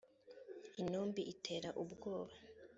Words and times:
intumbi 0.81 1.21
itera 1.33 1.69
ubwoba 1.81 2.33